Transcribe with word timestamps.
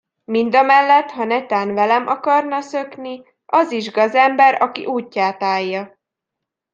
Mindamellett 0.25 1.09
ha 1.11 1.23
netán 1.23 1.73
velem 1.73 2.07
akarna 2.07 2.61
szökni, 2.61 3.23
az 3.45 3.71
is 3.71 3.91
gazember, 3.91 4.61
aki 4.61 4.85
útját 4.85 5.43
állja! 5.43 5.99